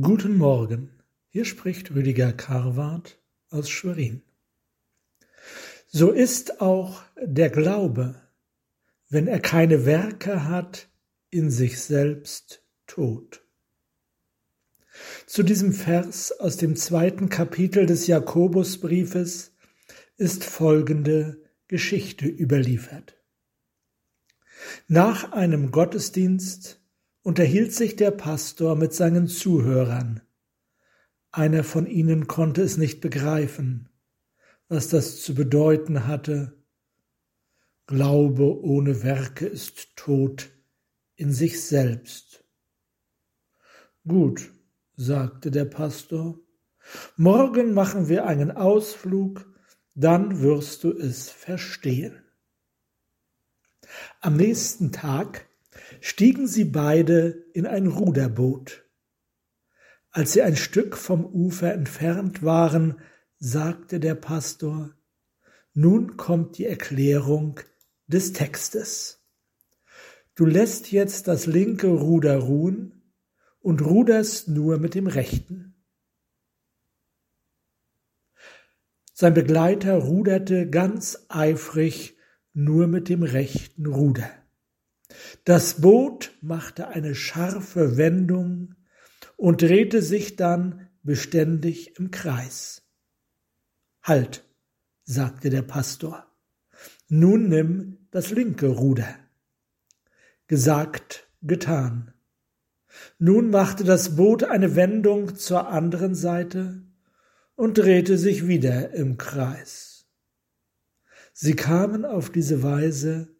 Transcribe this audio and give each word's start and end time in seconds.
Guten 0.00 0.38
Morgen, 0.38 0.88
hier 1.28 1.44
spricht 1.44 1.90
Rüdiger 1.94 2.32
Karwart 2.32 3.20
aus 3.50 3.68
Schwerin. 3.68 4.22
So 5.86 6.12
ist 6.12 6.62
auch 6.62 7.02
der 7.22 7.50
Glaube, 7.50 8.14
wenn 9.10 9.26
er 9.26 9.38
keine 9.38 9.84
Werke 9.84 10.48
hat, 10.48 10.88
in 11.28 11.50
sich 11.50 11.78
selbst 11.78 12.64
tot. 12.86 13.44
Zu 15.26 15.42
diesem 15.42 15.74
Vers 15.74 16.32
aus 16.40 16.56
dem 16.56 16.74
zweiten 16.74 17.28
Kapitel 17.28 17.84
des 17.84 18.06
Jakobusbriefes 18.06 19.54
ist 20.16 20.42
folgende 20.42 21.42
Geschichte 21.68 22.28
überliefert. 22.28 23.18
Nach 24.88 25.32
einem 25.32 25.70
Gottesdienst 25.70 26.81
unterhielt 27.22 27.72
sich 27.72 27.96
der 27.96 28.10
Pastor 28.10 28.76
mit 28.76 28.92
seinen 28.92 29.28
Zuhörern. 29.28 30.20
Einer 31.30 31.64
von 31.64 31.86
ihnen 31.86 32.26
konnte 32.26 32.62
es 32.62 32.76
nicht 32.76 33.00
begreifen, 33.00 33.88
was 34.68 34.88
das 34.88 35.22
zu 35.22 35.34
bedeuten 35.34 36.06
hatte. 36.06 36.62
Glaube 37.86 38.60
ohne 38.62 39.02
Werke 39.02 39.46
ist 39.46 39.96
tot 39.96 40.50
in 41.16 41.32
sich 41.32 41.62
selbst. 41.62 42.44
Gut, 44.06 44.52
sagte 44.96 45.50
der 45.50 45.64
Pastor, 45.64 46.38
morgen 47.16 47.72
machen 47.72 48.08
wir 48.08 48.26
einen 48.26 48.50
Ausflug, 48.50 49.46
dann 49.94 50.40
wirst 50.40 50.84
du 50.84 50.90
es 50.90 51.30
verstehen. 51.30 52.24
Am 54.20 54.36
nächsten 54.36 54.90
Tag 54.90 55.48
stiegen 56.00 56.46
sie 56.46 56.64
beide 56.64 57.44
in 57.52 57.66
ein 57.66 57.86
Ruderboot. 57.86 58.84
Als 60.10 60.32
sie 60.32 60.42
ein 60.42 60.56
Stück 60.56 60.96
vom 60.96 61.24
Ufer 61.24 61.72
entfernt 61.72 62.42
waren, 62.42 63.00
sagte 63.38 63.98
der 63.98 64.14
Pastor, 64.14 64.94
nun 65.74 66.16
kommt 66.16 66.58
die 66.58 66.66
Erklärung 66.66 67.60
des 68.06 68.32
Textes. 68.32 69.24
Du 70.34 70.44
lässt 70.44 70.92
jetzt 70.92 71.28
das 71.28 71.46
linke 71.46 71.88
Ruder 71.88 72.38
ruhen 72.38 73.02
und 73.60 73.82
ruderst 73.82 74.48
nur 74.48 74.78
mit 74.78 74.94
dem 74.94 75.06
rechten. 75.06 75.74
Sein 79.14 79.34
Begleiter 79.34 79.94
ruderte 79.94 80.68
ganz 80.68 81.26
eifrig 81.28 82.16
nur 82.54 82.86
mit 82.86 83.08
dem 83.08 83.22
rechten 83.22 83.86
Ruder. 83.86 84.41
Das 85.44 85.80
Boot 85.80 86.32
machte 86.40 86.88
eine 86.88 87.14
scharfe 87.14 87.96
Wendung 87.96 88.76
und 89.36 89.62
drehte 89.62 90.00
sich 90.00 90.36
dann 90.36 90.88
beständig 91.02 91.98
im 91.98 92.12
Kreis. 92.12 92.82
Halt, 94.02 94.44
sagte 95.04 95.50
der 95.50 95.62
Pastor. 95.62 96.26
Nun 97.08 97.48
nimm 97.48 98.06
das 98.12 98.30
linke 98.30 98.68
Ruder. 98.68 99.16
Gesagt, 100.46 101.28
getan. 101.42 102.14
Nun 103.18 103.50
machte 103.50 103.84
das 103.84 104.16
Boot 104.16 104.44
eine 104.44 104.76
Wendung 104.76 105.34
zur 105.34 105.68
anderen 105.68 106.14
Seite 106.14 106.82
und 107.54 107.78
drehte 107.78 108.16
sich 108.16 108.46
wieder 108.46 108.90
im 108.92 109.18
Kreis. 109.18 110.06
Sie 111.32 111.56
kamen 111.56 112.04
auf 112.04 112.30
diese 112.30 112.62
Weise 112.62 113.34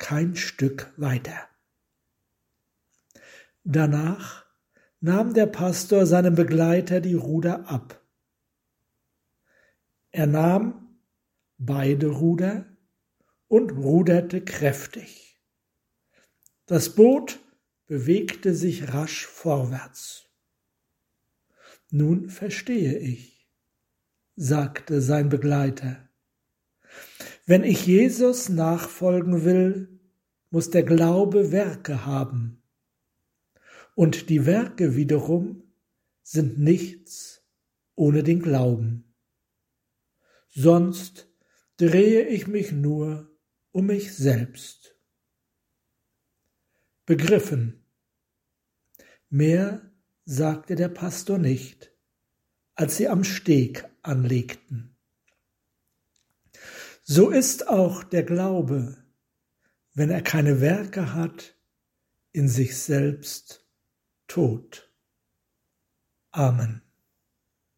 kein 0.00 0.34
Stück 0.34 0.92
weiter. 0.96 1.48
Danach 3.62 4.46
nahm 5.00 5.34
der 5.34 5.46
Pastor 5.46 6.06
seinem 6.06 6.34
Begleiter 6.34 7.00
die 7.00 7.14
Ruder 7.14 7.68
ab. 7.68 8.02
Er 10.10 10.26
nahm 10.26 10.98
beide 11.58 12.08
Ruder 12.08 12.66
und 13.46 13.70
ruderte 13.72 14.44
kräftig. 14.44 15.40
Das 16.66 16.94
Boot 16.94 17.38
bewegte 17.86 18.54
sich 18.54 18.92
rasch 18.92 19.26
vorwärts. 19.26 20.26
Nun 21.90 22.30
verstehe 22.30 22.98
ich, 22.98 23.48
sagte 24.36 25.02
sein 25.02 25.28
Begleiter. 25.28 26.08
Wenn 27.46 27.64
ich 27.64 27.86
Jesus 27.86 28.48
nachfolgen 28.48 29.44
will, 29.44 29.99
muss 30.50 30.70
der 30.70 30.82
Glaube 30.82 31.52
Werke 31.52 32.04
haben. 32.04 32.62
Und 33.94 34.28
die 34.28 34.46
Werke 34.46 34.96
wiederum 34.96 35.62
sind 36.22 36.58
nichts 36.58 37.42
ohne 37.94 38.22
den 38.22 38.40
Glauben. 38.40 39.14
Sonst 40.48 41.28
drehe 41.76 42.26
ich 42.26 42.46
mich 42.46 42.72
nur 42.72 43.30
um 43.72 43.86
mich 43.86 44.14
selbst. 44.14 44.96
Begriffen. 47.06 47.84
Mehr 49.28 49.90
sagte 50.24 50.74
der 50.74 50.88
Pastor 50.88 51.38
nicht, 51.38 51.92
als 52.74 52.96
sie 52.96 53.08
am 53.08 53.24
Steg 53.24 53.88
anlegten. 54.02 54.96
So 57.02 57.30
ist 57.30 57.68
auch 57.68 58.04
der 58.04 58.22
Glaube, 58.22 58.96
wenn 60.00 60.08
er 60.08 60.22
keine 60.22 60.62
Werke 60.62 61.12
hat, 61.12 61.58
in 62.32 62.48
sich 62.48 62.78
selbst 62.78 63.68
tot. 64.28 64.90
Amen. 66.30 66.89